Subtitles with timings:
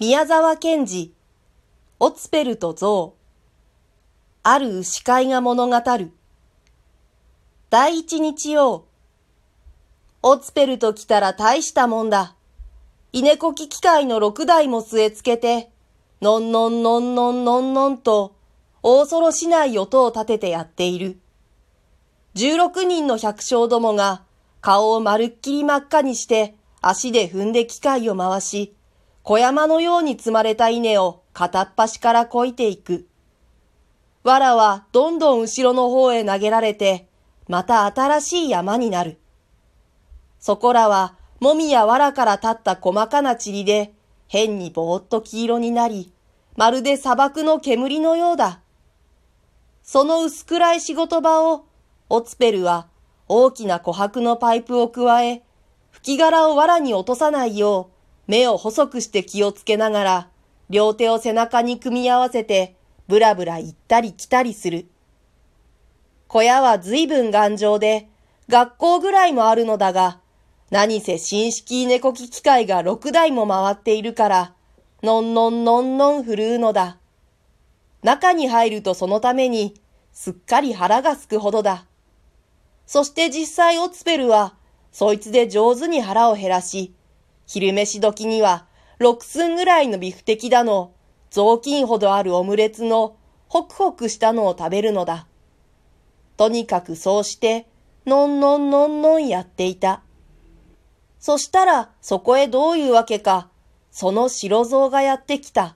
[0.00, 1.12] 宮沢賢治、
[1.98, 3.18] オツペルとゾウ。
[4.44, 6.12] ある牛飼いが物語る。
[7.68, 8.84] 第一日曜。
[10.22, 12.36] オツペルと来たら大したもんだ。
[13.10, 15.72] 稲こき機械の六台も据え付けて、
[16.22, 18.36] のんのんのんのんのんのんと、
[18.84, 21.18] 大空しない音を立ててやっている。
[22.34, 24.22] 十六人の百姓どもが、
[24.60, 28.76] 顔をまるっきり真っ赤にして、足で踏んで機械を回し、
[29.28, 33.06] 小山のように積まれた稲を片っ端からこいていく。
[34.24, 37.06] 藁はどんどん後ろの方へ投げられて、
[37.46, 39.18] また新しい山になる。
[40.40, 43.92] そこらは、もみや藁から立った細かな塵で、
[44.28, 46.10] 変にぼーっと黄色になり、
[46.56, 48.62] まるで砂漠の煙のようだ。
[49.82, 51.66] その薄暗い仕事場を、
[52.08, 52.88] オツペルは
[53.28, 55.42] 大きな琥珀のパイプを加え、
[55.90, 57.97] 吹き殻を藁に落とさないよう、
[58.28, 60.28] 目を細くして気をつけながら、
[60.68, 62.76] 両手を背中に組み合わせて、
[63.08, 64.86] ぶらぶら行ったり来たりする。
[66.28, 68.06] 小屋は随分頑丈で、
[68.50, 70.20] 学校ぐらいもあるのだが、
[70.70, 74.54] 何せ新式猫き機械が六台も回っているから、
[75.02, 76.98] のんのんのんのん振るうのだ。
[78.02, 79.80] 中に入るとそのために、
[80.12, 81.86] すっかり腹がすくほどだ。
[82.86, 84.54] そして実際オツペルは、
[84.92, 86.92] そいつで上手に腹を減らし、
[87.48, 88.66] 昼飯時には、
[88.98, 90.92] 六寸ぐらいのビフテキだの、
[91.30, 93.16] 雑巾ほどあるオムレツの、
[93.48, 95.26] ホクホクしたのを食べるのだ。
[96.36, 97.66] とにかくそうして、
[98.06, 100.02] のんのんのんのんやっていた。
[101.18, 103.48] そしたら、そこへどういうわけか、
[103.90, 105.74] その白象がやってきた。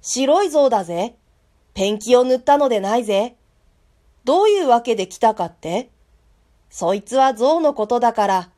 [0.00, 1.14] 白い象だぜ。
[1.74, 3.36] ペンキを塗ったのでないぜ。
[4.24, 5.90] どういうわけで来たかって
[6.70, 8.51] そいつは象のことだから、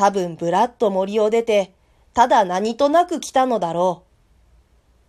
[0.00, 1.74] 多分ぶらっと森を出て、
[2.14, 4.08] ただ何となく来たのだろう。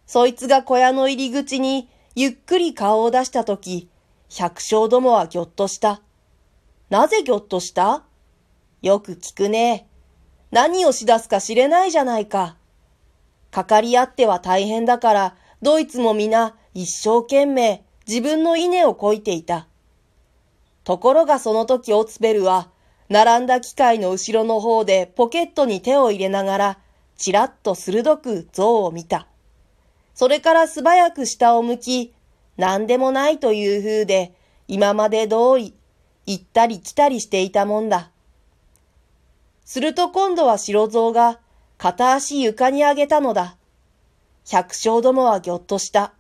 [0.06, 3.88] そいつが小屋の入り口にゆっくり顔を出したとき、
[4.28, 6.02] 百姓どもはぎょっとした。
[6.90, 8.04] なぜぎょっとした？
[8.82, 9.88] よく聞くね。
[10.52, 12.58] 何をしだすか知れないじゃないか。
[13.50, 19.70] かかり合っては大変だから、どいつも皆一生懸命自分の稲をこいていた。
[20.84, 22.71] ところがその時オツベルは、
[23.12, 26.78] 並んだ機械の後ろの方でポケットに手を入れながら、
[27.18, 29.28] ちらっと鋭く象を見た。
[30.16, 32.14] それから素早く下を向き、
[32.56, 34.34] 何でもないという風で、
[34.70, 35.76] 今まで通り、
[36.26, 38.12] 行ったり来たりしていたもんだ。
[39.66, 41.40] すると今度は白象が
[41.78, 43.58] 片足床に上げたのだ。
[44.50, 46.14] 百姓どもはぎょっとした。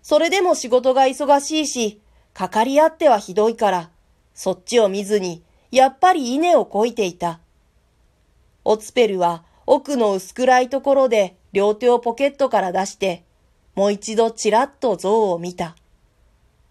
[0.00, 2.00] それでも仕事が忙しいし、
[2.32, 3.90] かかり合ってはひどいから、
[4.32, 5.42] そっちを見ずに、
[5.76, 7.38] やっぱり稲をこいていた。
[8.64, 13.24] オツペルは奥の薄暗いところで両手をポケットから出して、
[13.74, 15.76] もう一度ちらっと象を見た。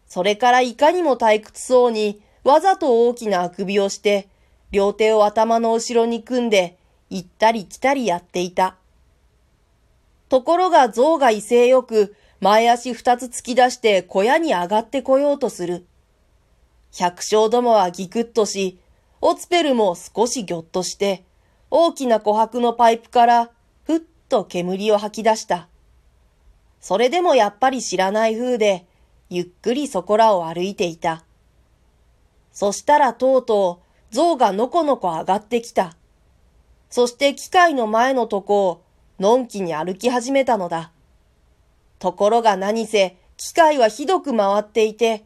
[0.08, 4.28] それからいかにも退屈そうに、わざと大きなあくびをして、
[4.72, 6.76] 両手を頭の後ろに組んで、
[7.12, 8.76] 行ったり来たりやっていた。
[10.30, 15.86] ところが象が威勢よく、前足二つ突き出して小屋に上がってこようとする。
[16.92, 18.80] 百姓どもはギクッとし、
[19.28, 21.24] オツペルも少しぎょっとして、
[21.72, 23.50] 大きな琥珀のパイプから
[23.84, 25.68] ふっと煙を吐き出した。
[26.80, 28.86] それでもやっぱり知らない風で、
[29.32, 31.24] ゆっくりそこらを歩いていた。
[32.52, 33.82] そしたらとうと
[34.12, 35.98] う象がのこのこ上がってきた。
[36.92, 38.84] そして機械の前のとこを
[39.20, 40.92] のんきに歩き始めたのだ。
[41.98, 45.26] ところが何せ、機械はひどく回っていて、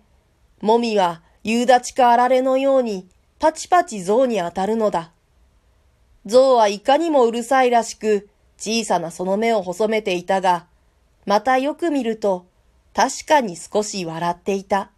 [0.62, 3.06] もみは夕立かあられのように、
[3.39, 5.11] パチパチ象に当たるのだ。
[6.25, 8.27] 象はいかにもうるさいらしく、
[8.57, 10.67] 小さなその目を細めていたが、
[11.25, 12.45] またよく見ると、
[12.94, 14.91] 確かに少し笑っていた。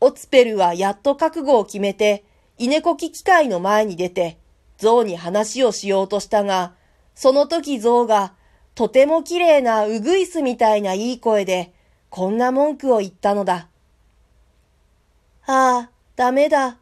[0.00, 2.24] オツペルはやっと覚悟を決めて、
[2.58, 4.36] 稲こき機械の前に出て、
[4.76, 6.74] 象に話をしようとしたが、
[7.14, 8.34] その時象が
[8.74, 11.72] とても綺麗なウグイスみたいないい声で、
[12.10, 13.68] こんな文句を言ったのだ。
[15.46, 16.81] ああ、ダメだ。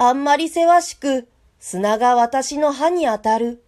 [0.00, 1.26] あんまりせわしく、
[1.58, 3.64] 砂が私の歯に当たる。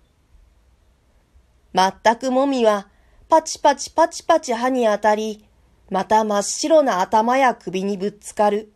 [1.72, 2.86] まったくもみは、
[3.28, 5.44] パチパチパチパチ歯に当たり、
[5.90, 8.70] また真っ白な頭や首にぶっつかる。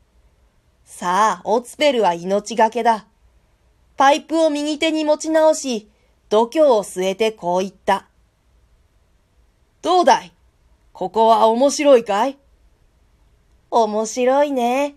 [0.84, 3.06] さあ、オツペルは命がけだ。
[3.96, 5.88] パイプを右手に持ち直し、
[6.30, 8.08] 度胸を据えてこう言った。
[9.80, 10.32] どうだい？
[10.92, 12.36] ここは面白いかい？
[13.70, 14.96] 面白いね。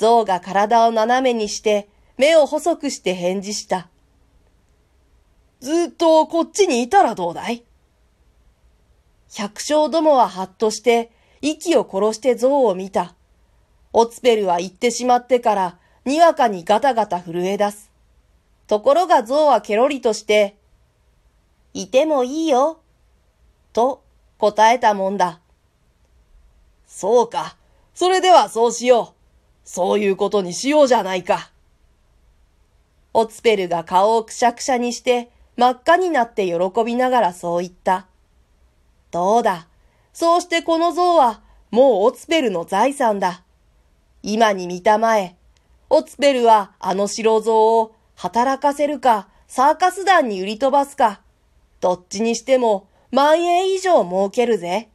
[0.00, 3.88] 象が体を斜めにして、目を細くして返事した。
[5.60, 7.64] ずっとこっちにいたらどうだい？
[9.36, 11.10] 百姓どもははっとして、
[11.42, 13.14] 息を殺して象を見た。
[13.92, 17.90] オツペルは行ってしまってから、にわかにガタガタ震え出す。
[18.68, 20.56] ところが象はケロリとして、
[21.74, 22.80] いてもいいよ、
[23.74, 24.02] と
[24.38, 25.40] 答えたもんだ。
[26.86, 27.56] そうか。
[27.94, 29.19] それではそうしよう。
[29.64, 31.50] そういうことにしようじゃないか。
[33.12, 38.06] オツペルが顔をくしゃくしゃにして真っ赤になって喜びながらそう言った。
[39.10, 39.66] どうだ？
[40.12, 41.40] そうしてこの像は
[41.70, 43.42] もうオツペルの財産だ。
[44.22, 45.36] 今に見たまえ。
[45.88, 51.20] オツペルはあの白像を働かせるかサーカス団に売り飛ばすか。
[51.80, 54.88] どっちにしても万円以上儲けるぜ。